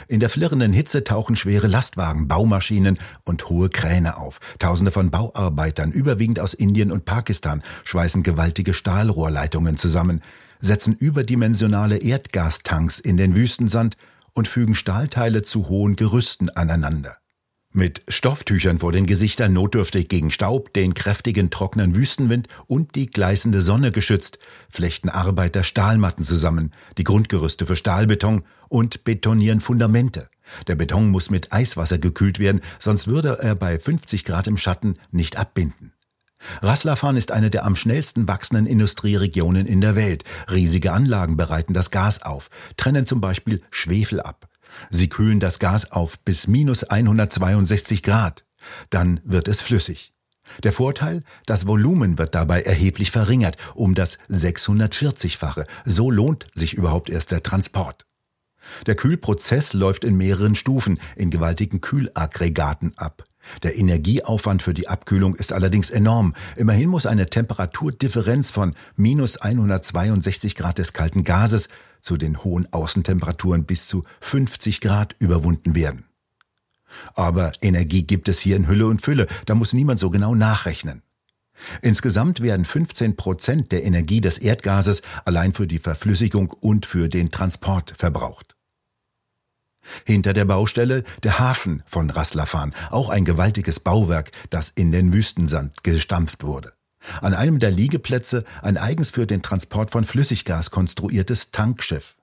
In 0.08 0.20
der 0.20 0.28
flirrenden 0.28 0.72
Hitze 0.72 1.04
tauchen 1.04 1.36
schwere 1.36 1.66
Lastwagen, 1.66 2.28
Baumaschinen 2.28 2.98
und 3.24 3.48
hohe 3.48 3.68
Kräne 3.68 4.16
auf. 4.16 4.40
Tausende 4.58 4.92
von 4.92 5.10
Bauarbeitern, 5.10 5.92
überwiegend 5.92 6.40
aus 6.40 6.54
Indien 6.54 6.92
und 6.92 7.04
Pakistan, 7.04 7.62
schweißen 7.84 8.22
gewaltige 8.22 8.74
Stahlrohrleitungen 8.74 9.76
zusammen, 9.76 10.22
setzen 10.60 10.94
überdimensionale 10.94 11.98
Erdgastanks 11.98 12.98
in 12.98 13.16
den 13.16 13.34
Wüstensand 13.34 13.96
und 14.32 14.48
fügen 14.48 14.74
Stahlteile 14.74 15.42
zu 15.42 15.68
hohen 15.68 15.96
Gerüsten 15.96 16.50
aneinander. 16.50 17.16
Mit 17.70 18.00
Stofftüchern 18.08 18.78
vor 18.78 18.92
den 18.92 19.04
Gesichtern 19.04 19.52
notdürftig 19.52 20.08
gegen 20.08 20.30
Staub, 20.30 20.72
den 20.72 20.94
kräftigen 20.94 21.50
trockenen 21.50 21.94
Wüstenwind 21.94 22.48
und 22.66 22.94
die 22.94 23.06
gleißende 23.06 23.60
Sonne 23.60 23.92
geschützt, 23.92 24.38
flechten 24.70 25.10
Arbeiter 25.10 25.62
Stahlmatten 25.62 26.24
zusammen, 26.24 26.72
die 26.96 27.04
Grundgerüste 27.04 27.66
für 27.66 27.76
Stahlbeton 27.76 28.42
und 28.70 29.04
betonieren 29.04 29.60
Fundamente. 29.60 30.30
Der 30.66 30.76
Beton 30.76 31.10
muss 31.10 31.28
mit 31.28 31.52
Eiswasser 31.52 31.98
gekühlt 31.98 32.38
werden, 32.38 32.62
sonst 32.78 33.06
würde 33.06 33.38
er 33.42 33.54
bei 33.54 33.78
50 33.78 34.24
Grad 34.24 34.46
im 34.46 34.56
Schatten 34.56 34.94
nicht 35.10 35.36
abbinden. 35.36 35.92
Raslafan 36.62 37.16
ist 37.16 37.32
eine 37.32 37.50
der 37.50 37.66
am 37.66 37.76
schnellsten 37.76 38.28
wachsenden 38.28 38.66
Industrieregionen 38.66 39.66
in 39.66 39.82
der 39.82 39.94
Welt. 39.94 40.24
Riesige 40.50 40.92
Anlagen 40.92 41.36
bereiten 41.36 41.74
das 41.74 41.90
Gas 41.90 42.22
auf, 42.22 42.48
trennen 42.78 43.06
zum 43.06 43.20
Beispiel 43.20 43.60
Schwefel 43.70 44.20
ab. 44.20 44.47
Sie 44.90 45.08
kühlen 45.08 45.40
das 45.40 45.58
Gas 45.58 45.92
auf 45.92 46.18
bis 46.20 46.46
minus 46.46 46.84
162 46.84 48.02
Grad. 48.02 48.44
Dann 48.90 49.20
wird 49.24 49.48
es 49.48 49.60
flüssig. 49.60 50.12
Der 50.62 50.72
Vorteil, 50.72 51.22
das 51.46 51.66
Volumen 51.66 52.18
wird 52.18 52.34
dabei 52.34 52.62
erheblich 52.62 53.10
verringert, 53.10 53.56
um 53.74 53.94
das 53.94 54.18
640-fache. 54.30 55.66
So 55.84 56.10
lohnt 56.10 56.46
sich 56.54 56.74
überhaupt 56.74 57.10
erst 57.10 57.30
der 57.30 57.42
Transport. 57.42 58.06
Der 58.86 58.96
Kühlprozess 58.96 59.72
läuft 59.72 60.04
in 60.04 60.16
mehreren 60.16 60.54
Stufen 60.54 61.00
in 61.16 61.30
gewaltigen 61.30 61.80
Kühlaggregaten 61.80 62.96
ab. 62.96 63.27
Der 63.62 63.76
Energieaufwand 63.76 64.62
für 64.62 64.74
die 64.74 64.88
Abkühlung 64.88 65.34
ist 65.34 65.52
allerdings 65.52 65.90
enorm. 65.90 66.34
Immerhin 66.56 66.88
muss 66.88 67.06
eine 67.06 67.26
Temperaturdifferenz 67.26 68.50
von 68.50 68.74
minus 68.96 69.38
162 69.38 70.54
Grad 70.54 70.78
des 70.78 70.92
kalten 70.92 71.24
Gases 71.24 71.68
zu 72.00 72.16
den 72.16 72.44
hohen 72.44 72.72
Außentemperaturen 72.72 73.64
bis 73.64 73.86
zu 73.86 74.04
50 74.20 74.80
Grad 74.80 75.16
überwunden 75.18 75.74
werden. 75.74 76.04
Aber 77.14 77.52
Energie 77.60 78.02
gibt 78.02 78.28
es 78.28 78.40
hier 78.40 78.56
in 78.56 78.66
Hülle 78.66 78.86
und 78.86 79.02
Fülle, 79.02 79.26
da 79.46 79.54
muss 79.54 79.72
niemand 79.72 79.98
so 79.98 80.10
genau 80.10 80.34
nachrechnen. 80.34 81.02
Insgesamt 81.82 82.40
werden 82.40 82.64
15 82.64 83.16
Prozent 83.16 83.72
der 83.72 83.84
Energie 83.84 84.20
des 84.20 84.38
Erdgases 84.38 85.02
allein 85.24 85.52
für 85.52 85.66
die 85.66 85.78
Verflüssigung 85.78 86.50
und 86.50 86.86
für 86.86 87.08
den 87.08 87.30
Transport 87.30 87.92
verbraucht. 87.96 88.57
Hinter 90.04 90.32
der 90.32 90.44
Baustelle 90.44 91.04
der 91.22 91.38
Hafen 91.38 91.82
von 91.86 92.10
Raslafan, 92.10 92.74
auch 92.90 93.08
ein 93.08 93.24
gewaltiges 93.24 93.80
Bauwerk, 93.80 94.30
das 94.50 94.70
in 94.74 94.92
den 94.92 95.12
Wüstensand 95.12 95.82
gestampft 95.82 96.44
wurde. 96.44 96.72
An 97.20 97.34
einem 97.34 97.58
der 97.58 97.70
Liegeplätze 97.70 98.44
ein 98.62 98.76
eigens 98.76 99.10
für 99.10 99.26
den 99.26 99.42
Transport 99.42 99.90
von 99.90 100.04
Flüssiggas 100.04 100.70
konstruiertes 100.70 101.50
Tankschiff. 101.50 102.16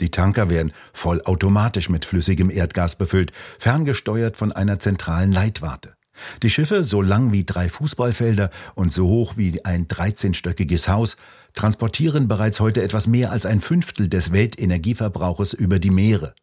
Die 0.00 0.10
Tanker 0.10 0.50
werden 0.50 0.72
vollautomatisch 0.92 1.88
mit 1.88 2.04
flüssigem 2.04 2.50
Erdgas 2.50 2.96
befüllt, 2.96 3.32
ferngesteuert 3.58 4.36
von 4.36 4.50
einer 4.50 4.78
zentralen 4.78 5.32
Leitwarte. 5.32 5.94
Die 6.42 6.50
Schiffe, 6.50 6.84
so 6.84 7.02
lang 7.02 7.32
wie 7.32 7.44
drei 7.44 7.68
Fußballfelder 7.68 8.50
und 8.74 8.92
so 8.92 9.08
hoch 9.08 9.36
wie 9.36 9.64
ein 9.64 9.86
13-stöckiges 9.86 10.88
Haus, 10.88 11.16
transportieren 11.54 12.28
bereits 12.28 12.60
heute 12.60 12.82
etwas 12.82 13.06
mehr 13.06 13.30
als 13.30 13.46
ein 13.46 13.60
Fünftel 13.60 14.08
des 14.08 14.32
Weltenergieverbrauches 14.32 15.54
über 15.54 15.78
die 15.78 15.90
Meere. 15.90 16.34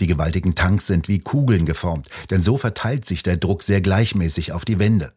Die 0.00 0.06
gewaltigen 0.06 0.54
Tanks 0.54 0.86
sind 0.86 1.08
wie 1.08 1.18
Kugeln 1.18 1.66
geformt, 1.66 2.08
denn 2.30 2.40
so 2.40 2.56
verteilt 2.56 3.04
sich 3.04 3.22
der 3.22 3.36
Druck 3.36 3.62
sehr 3.62 3.80
gleichmäßig 3.80 4.52
auf 4.52 4.64
die 4.64 4.78
Wände. 4.78 5.12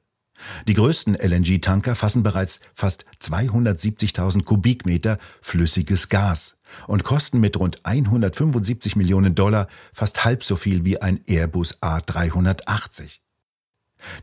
Die 0.67 0.73
größten 0.73 1.15
LNG-Tanker 1.15 1.95
fassen 1.95 2.23
bereits 2.23 2.59
fast 2.73 3.05
270.000 3.21 4.43
Kubikmeter 4.43 5.17
flüssiges 5.41 6.09
Gas 6.09 6.57
und 6.87 7.03
kosten 7.03 7.39
mit 7.39 7.57
rund 7.57 7.85
175 7.85 8.95
Millionen 8.95 9.33
Dollar 9.33 9.67
fast 9.93 10.25
halb 10.25 10.43
so 10.43 10.55
viel 10.55 10.83
wie 10.83 11.01
ein 11.01 11.21
Airbus 11.27 11.81
A380. 11.81 13.19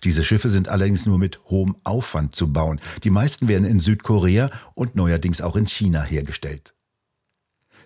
Diese 0.04 0.22
Schiffe 0.22 0.50
sind 0.50 0.68
allerdings 0.68 1.06
nur 1.06 1.18
mit 1.18 1.40
hohem 1.46 1.76
Aufwand 1.84 2.34
zu 2.34 2.52
bauen. 2.52 2.80
Die 3.04 3.10
meisten 3.10 3.48
werden 3.48 3.64
in 3.64 3.80
Südkorea 3.80 4.50
und 4.74 4.96
neuerdings 4.96 5.40
auch 5.40 5.56
in 5.56 5.66
China 5.66 6.02
hergestellt. 6.02 6.74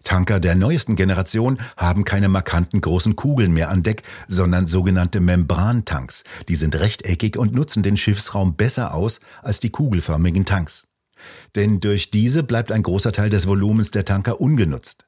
Tanker 0.06 0.38
der 0.38 0.54
neuesten 0.54 0.94
Generation 0.94 1.58
haben 1.76 2.04
keine 2.04 2.28
markanten 2.28 2.80
großen 2.80 3.16
Kugeln 3.16 3.52
mehr 3.52 3.70
an 3.70 3.82
Deck, 3.82 4.04
sondern 4.28 4.68
sogenannte 4.68 5.20
Membrantanks. 5.20 6.22
Die 6.48 6.54
sind 6.54 6.76
rechteckig 6.76 7.36
und 7.36 7.52
nutzen 7.52 7.82
den 7.82 7.96
Schiffsraum 7.96 8.54
besser 8.54 8.94
aus 8.94 9.18
als 9.42 9.58
die 9.58 9.70
kugelförmigen 9.70 10.44
Tanks. 10.44 10.86
Denn 11.56 11.80
durch 11.80 12.12
diese 12.12 12.44
bleibt 12.44 12.70
ein 12.70 12.82
großer 12.82 13.10
Teil 13.10 13.30
des 13.30 13.48
Volumens 13.48 13.90
der 13.90 14.04
Tanker 14.04 14.40
ungenutzt. 14.40 15.06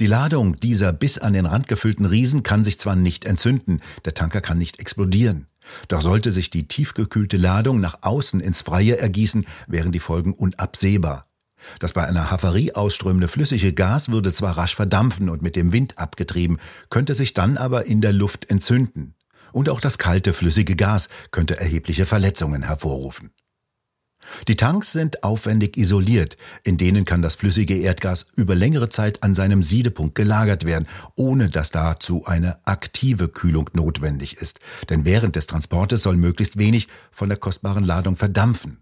Die 0.00 0.08
Ladung 0.08 0.56
dieser 0.56 0.92
bis 0.92 1.18
an 1.18 1.34
den 1.34 1.46
Rand 1.46 1.68
gefüllten 1.68 2.04
Riesen 2.04 2.42
kann 2.42 2.64
sich 2.64 2.80
zwar 2.80 2.96
nicht 2.96 3.24
entzünden, 3.24 3.80
der 4.04 4.14
Tanker 4.14 4.40
kann 4.40 4.58
nicht 4.58 4.80
explodieren. 4.80 5.46
Doch 5.86 6.02
sollte 6.02 6.32
sich 6.32 6.50
die 6.50 6.66
tiefgekühlte 6.66 7.36
Ladung 7.36 7.78
nach 7.78 7.98
außen 8.02 8.40
ins 8.40 8.62
Freie 8.62 8.98
ergießen, 8.98 9.46
wären 9.68 9.92
die 9.92 10.00
Folgen 10.00 10.34
unabsehbar. 10.34 11.31
Das 11.78 11.92
bei 11.92 12.04
einer 12.04 12.30
Havarie 12.30 12.72
ausströmende 12.72 13.28
flüssige 13.28 13.72
Gas 13.72 14.10
würde 14.10 14.32
zwar 14.32 14.56
rasch 14.58 14.74
verdampfen 14.74 15.28
und 15.28 15.42
mit 15.42 15.56
dem 15.56 15.72
Wind 15.72 15.98
abgetrieben, 15.98 16.58
könnte 16.90 17.14
sich 17.14 17.34
dann 17.34 17.56
aber 17.56 17.86
in 17.86 18.00
der 18.00 18.12
Luft 18.12 18.50
entzünden. 18.50 19.14
Und 19.52 19.68
auch 19.68 19.80
das 19.80 19.98
kalte 19.98 20.32
flüssige 20.32 20.76
Gas 20.76 21.08
könnte 21.30 21.58
erhebliche 21.58 22.06
Verletzungen 22.06 22.62
hervorrufen. 22.62 23.30
Die 24.48 24.56
Tanks 24.56 24.92
sind 24.92 25.24
aufwendig 25.24 25.76
isoliert, 25.76 26.36
in 26.64 26.76
denen 26.76 27.04
kann 27.04 27.22
das 27.22 27.34
flüssige 27.34 27.76
Erdgas 27.76 28.26
über 28.36 28.54
längere 28.54 28.88
Zeit 28.88 29.22
an 29.22 29.34
seinem 29.34 29.62
Siedepunkt 29.62 30.14
gelagert 30.14 30.64
werden, 30.64 30.86
ohne 31.16 31.48
dass 31.48 31.70
dazu 31.70 32.24
eine 32.24 32.64
aktive 32.66 33.28
Kühlung 33.28 33.68
notwendig 33.72 34.36
ist. 34.36 34.60
Denn 34.88 35.04
während 35.04 35.36
des 35.36 35.46
Transportes 35.46 36.02
soll 36.02 36.16
möglichst 36.16 36.58
wenig 36.58 36.88
von 37.10 37.28
der 37.28 37.38
kostbaren 37.38 37.84
Ladung 37.84 38.16
verdampfen. 38.16 38.81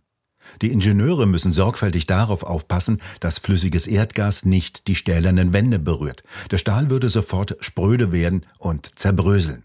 Die 0.62 0.72
Ingenieure 0.72 1.26
müssen 1.26 1.52
sorgfältig 1.52 2.06
darauf 2.06 2.42
aufpassen, 2.42 3.00
dass 3.20 3.38
flüssiges 3.38 3.86
Erdgas 3.86 4.44
nicht 4.44 4.86
die 4.86 4.94
stählernen 4.94 5.52
Wände 5.52 5.78
berührt. 5.78 6.22
Der 6.50 6.58
Stahl 6.58 6.90
würde 6.90 7.08
sofort 7.08 7.56
spröde 7.60 8.12
werden 8.12 8.46
und 8.58 8.98
zerbröseln. 8.98 9.64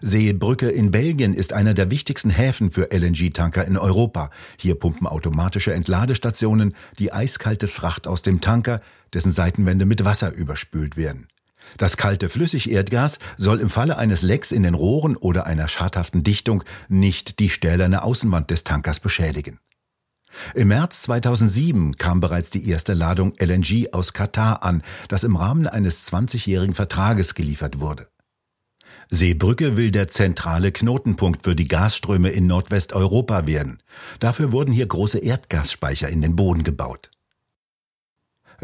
Seebrücke 0.00 0.68
in 0.70 0.90
Belgien 0.90 1.34
ist 1.34 1.52
einer 1.52 1.74
der 1.74 1.90
wichtigsten 1.90 2.30
Häfen 2.30 2.70
für 2.70 2.92
LNG-Tanker 2.92 3.64
in 3.64 3.76
Europa. 3.76 4.30
Hier 4.56 4.76
pumpen 4.76 5.06
automatische 5.06 5.74
Entladestationen 5.74 6.74
die 6.98 7.12
eiskalte 7.12 7.68
Fracht 7.68 8.06
aus 8.06 8.22
dem 8.22 8.40
Tanker, 8.40 8.80
dessen 9.12 9.32
Seitenwände 9.32 9.84
mit 9.84 10.04
Wasser 10.04 10.32
überspült 10.32 10.96
werden. 10.96 11.26
Das 11.76 11.96
kalte 11.96 12.28
Flüssigerdgas 12.28 13.18
soll 13.36 13.60
im 13.60 13.70
Falle 13.70 13.98
eines 13.98 14.22
Lecks 14.22 14.52
in 14.52 14.62
den 14.62 14.74
Rohren 14.74 15.16
oder 15.16 15.46
einer 15.46 15.68
schadhaften 15.68 16.22
Dichtung 16.22 16.62
nicht 16.88 17.38
die 17.38 17.50
stählerne 17.50 18.02
Außenwand 18.02 18.50
des 18.50 18.64
Tankers 18.64 19.00
beschädigen. 19.00 19.58
Im 20.54 20.68
März 20.68 21.02
2007 21.02 21.96
kam 21.96 22.20
bereits 22.20 22.50
die 22.50 22.68
erste 22.68 22.94
Ladung 22.94 23.34
LNG 23.38 23.92
aus 23.92 24.12
Katar 24.12 24.64
an, 24.64 24.82
das 25.08 25.24
im 25.24 25.36
Rahmen 25.36 25.66
eines 25.66 26.10
20-jährigen 26.12 26.74
Vertrages 26.74 27.34
geliefert 27.34 27.80
wurde. 27.80 28.08
Seebrücke 29.08 29.76
will 29.76 29.90
der 29.90 30.08
zentrale 30.08 30.72
Knotenpunkt 30.72 31.44
für 31.44 31.54
die 31.54 31.68
Gasströme 31.68 32.30
in 32.30 32.46
Nordwesteuropa 32.46 33.46
werden. 33.46 33.82
Dafür 34.18 34.52
wurden 34.52 34.72
hier 34.72 34.86
große 34.86 35.18
Erdgasspeicher 35.18 36.08
in 36.08 36.22
den 36.22 36.36
Boden 36.36 36.64
gebaut. 36.64 37.10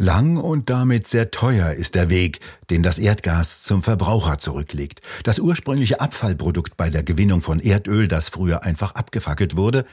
Lang 0.00 0.38
und 0.38 0.71
damit 0.71 1.07
sehr 1.07 1.30
teuer 1.30 1.73
ist 1.75 1.95
der 1.95 2.09
Weg, 2.09 2.40
den 2.71 2.83
das 2.83 2.99
Erdgas 2.99 3.62
zum 3.62 3.83
Verbraucher 3.83 4.38
zurücklegt. 4.38 5.02
Das 5.25 5.38
ursprüngliche 5.38 6.00
Abfallprodukt 6.00 6.78
bei 6.78 6.88
der 6.88 7.02
Gewinnung 7.02 7.42
von 7.42 7.61
Erdöl, 7.61 8.09
das 8.09 8.30
früher 8.30 8.62
einfach 8.62 8.95
abgefackelt 8.95 9.59
wurde, 9.59 9.85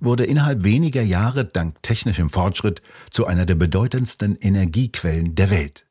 wurde 0.00 0.26
innerhalb 0.26 0.64
weniger 0.64 1.00
Jahre 1.00 1.46
dank 1.46 1.82
technischem 1.82 2.28
Fortschritt 2.28 2.82
zu 3.10 3.26
einer 3.26 3.46
der 3.46 3.54
bedeutendsten 3.54 4.36
Energiequellen 4.36 5.34
der 5.34 5.48
Welt. 5.50 5.86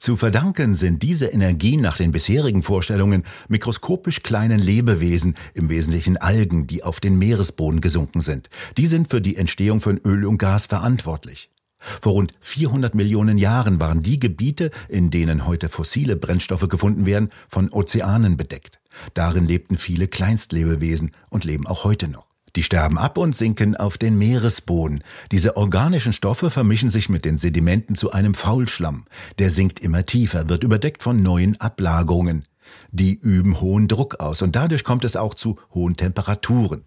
Zu 0.00 0.16
verdanken 0.16 0.74
sind 0.74 1.04
diese 1.04 1.26
Energien 1.26 1.80
nach 1.80 1.96
den 1.98 2.10
bisherigen 2.10 2.64
Vorstellungen 2.64 3.22
mikroskopisch 3.46 4.24
kleinen 4.24 4.58
Lebewesen, 4.58 5.36
im 5.54 5.70
Wesentlichen 5.70 6.16
Algen, 6.16 6.66
die 6.66 6.82
auf 6.82 6.98
den 6.98 7.18
Meeresboden 7.18 7.80
gesunken 7.80 8.20
sind. 8.20 8.50
Die 8.76 8.86
sind 8.86 9.10
für 9.10 9.20
die 9.20 9.36
Entstehung 9.36 9.80
von 9.80 9.98
Öl 10.04 10.26
und 10.26 10.38
Gas 10.38 10.66
verantwortlich. 10.66 11.52
Vor 11.80 12.12
rund 12.12 12.32
400 12.40 12.94
Millionen 12.94 13.38
Jahren 13.38 13.80
waren 13.80 14.02
die 14.02 14.18
Gebiete, 14.18 14.70
in 14.88 15.10
denen 15.10 15.46
heute 15.46 15.68
fossile 15.68 16.16
Brennstoffe 16.16 16.68
gefunden 16.68 17.06
werden, 17.06 17.30
von 17.48 17.70
Ozeanen 17.72 18.36
bedeckt. 18.36 18.80
Darin 19.14 19.46
lebten 19.46 19.76
viele 19.76 20.08
Kleinstlebewesen 20.08 21.12
und 21.30 21.44
leben 21.44 21.66
auch 21.66 21.84
heute 21.84 22.08
noch. 22.08 22.28
Die 22.56 22.62
sterben 22.62 22.98
ab 22.98 23.18
und 23.18 23.36
sinken 23.36 23.76
auf 23.76 23.98
den 23.98 24.16
Meeresboden. 24.18 25.04
Diese 25.30 25.56
organischen 25.56 26.12
Stoffe 26.12 26.50
vermischen 26.50 26.90
sich 26.90 27.08
mit 27.08 27.24
den 27.24 27.38
Sedimenten 27.38 27.94
zu 27.94 28.10
einem 28.10 28.34
Faulschlamm. 28.34 29.04
Der 29.38 29.50
sinkt 29.50 29.80
immer 29.80 30.06
tiefer, 30.06 30.48
wird 30.48 30.64
überdeckt 30.64 31.02
von 31.02 31.22
neuen 31.22 31.60
Ablagerungen. 31.60 32.44
Die 32.90 33.18
üben 33.18 33.60
hohen 33.60 33.86
Druck 33.86 34.20
aus 34.20 34.42
und 34.42 34.56
dadurch 34.56 34.84
kommt 34.84 35.04
es 35.04 35.16
auch 35.16 35.34
zu 35.34 35.56
hohen 35.72 35.96
Temperaturen. 35.96 36.84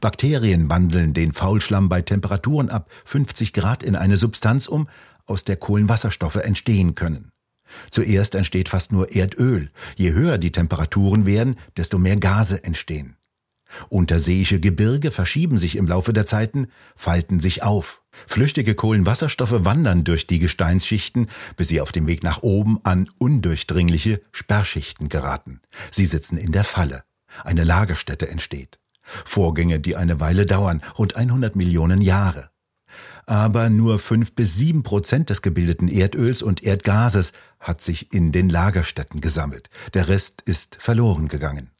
Bakterien 0.00 0.70
wandeln 0.70 1.14
den 1.14 1.32
Faulschlamm 1.32 1.88
bei 1.88 2.02
Temperaturen 2.02 2.70
ab 2.70 2.90
50 3.04 3.52
Grad 3.52 3.82
in 3.82 3.96
eine 3.96 4.16
Substanz 4.16 4.66
um, 4.66 4.88
aus 5.26 5.44
der 5.44 5.56
Kohlenwasserstoffe 5.56 6.36
entstehen 6.36 6.94
können. 6.94 7.30
Zuerst 7.90 8.34
entsteht 8.34 8.68
fast 8.68 8.92
nur 8.92 9.14
Erdöl. 9.14 9.70
Je 9.96 10.12
höher 10.12 10.38
die 10.38 10.52
Temperaturen 10.52 11.26
werden, 11.26 11.56
desto 11.76 11.98
mehr 11.98 12.16
Gase 12.16 12.62
entstehen. 12.62 13.16
Unterseeische 13.88 14.60
Gebirge 14.60 15.10
verschieben 15.10 15.58
sich 15.58 15.76
im 15.76 15.88
Laufe 15.88 16.12
der 16.12 16.26
Zeiten, 16.26 16.68
falten 16.94 17.40
sich 17.40 17.62
auf. 17.62 18.02
Flüchtige 18.26 18.74
Kohlenwasserstoffe 18.74 19.64
wandern 19.64 20.04
durch 20.04 20.26
die 20.26 20.38
Gesteinsschichten, 20.38 21.28
bis 21.56 21.68
sie 21.68 21.80
auf 21.80 21.90
dem 21.90 22.06
Weg 22.06 22.22
nach 22.22 22.42
oben 22.42 22.78
an 22.84 23.08
undurchdringliche 23.18 24.20
Sperrschichten 24.30 25.08
geraten. 25.08 25.60
Sie 25.90 26.06
sitzen 26.06 26.36
in 26.36 26.52
der 26.52 26.64
Falle. 26.64 27.02
Eine 27.42 27.64
Lagerstätte 27.64 28.28
entsteht. 28.28 28.78
Vorgänge, 29.04 29.80
die 29.80 29.96
eine 29.96 30.20
Weile 30.20 30.46
dauern, 30.46 30.82
rund 30.98 31.16
100 31.16 31.56
Millionen 31.56 32.00
Jahre. 32.00 32.50
Aber 33.26 33.70
nur 33.70 33.98
fünf 33.98 34.34
bis 34.34 34.56
sieben 34.56 34.82
Prozent 34.82 35.30
des 35.30 35.42
gebildeten 35.42 35.88
Erdöls 35.88 36.42
und 36.42 36.62
Erdgases 36.62 37.32
hat 37.58 37.80
sich 37.80 38.12
in 38.12 38.32
den 38.32 38.48
Lagerstätten 38.48 39.20
gesammelt. 39.20 39.70
Der 39.94 40.08
Rest 40.08 40.42
ist 40.42 40.76
verloren 40.80 41.28
gegangen. 41.28 41.70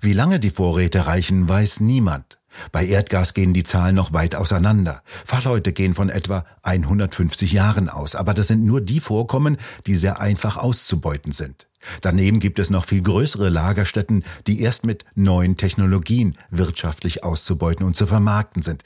Wie 0.00 0.12
lange 0.12 0.40
die 0.40 0.50
Vorräte 0.50 1.06
reichen, 1.06 1.48
weiß 1.48 1.80
niemand. 1.80 2.40
Bei 2.72 2.84
Erdgas 2.84 3.34
gehen 3.34 3.54
die 3.54 3.62
Zahlen 3.62 3.94
noch 3.94 4.12
weit 4.12 4.34
auseinander. 4.34 5.02
Fachleute 5.24 5.72
gehen 5.72 5.94
von 5.94 6.08
etwa 6.08 6.44
150 6.62 7.52
Jahren 7.52 7.88
aus, 7.88 8.14
aber 8.14 8.34
das 8.34 8.48
sind 8.48 8.64
nur 8.64 8.80
die 8.80 9.00
Vorkommen, 9.00 9.56
die 9.86 9.94
sehr 9.94 10.20
einfach 10.20 10.56
auszubeuten 10.56 11.32
sind. 11.32 11.68
Daneben 12.00 12.40
gibt 12.40 12.58
es 12.58 12.70
noch 12.70 12.84
viel 12.84 13.02
größere 13.02 13.48
Lagerstätten, 13.48 14.24
die 14.46 14.60
erst 14.60 14.84
mit 14.84 15.04
neuen 15.14 15.56
Technologien 15.56 16.36
wirtschaftlich 16.50 17.24
auszubeuten 17.24 17.86
und 17.86 17.96
zu 17.96 18.06
vermarkten 18.06 18.62
sind, 18.62 18.82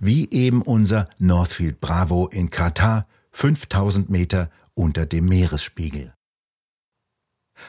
wie 0.00 0.28
eben 0.30 0.62
unser 0.62 1.08
Northfield 1.18 1.80
Bravo 1.80 2.28
in 2.28 2.50
Katar, 2.50 3.06
5000 3.32 4.10
Meter 4.10 4.50
unter 4.74 5.06
dem 5.06 5.28
Meeresspiegel. 5.28 6.12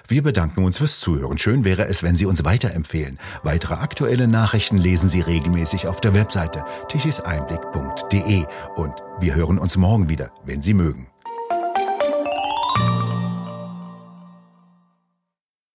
Wir 0.08 0.24
bedanken 0.24 0.64
uns 0.64 0.78
fürs 0.78 1.00
Zuhören. 1.00 1.38
Schön 1.38 1.66
wäre 1.66 1.86
es, 1.86 2.04
wenn 2.04 2.16
Sie 2.16 2.26
uns 2.26 2.44
weiterempfehlen. 2.44 3.20
Weitere 3.44 3.76
aktuelle 3.76 4.28
Nachrichten 4.28 4.78
lesen 4.78 5.10
Sie 5.10 5.22
regelmäßig 5.22 5.88
auf 5.88 6.02
der 6.02 6.14
Webseite 6.14 6.64
tichiseinblick.de 6.88 8.46
und 8.76 8.96
wir 9.20 9.36
hören 9.36 9.60
uns 9.60 9.78
morgen 9.78 10.10
wieder, 10.10 10.32
wenn 10.46 10.62
Sie 10.62 10.74
mögen. 10.74 11.13